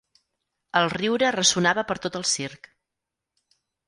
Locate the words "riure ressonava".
0.93-1.83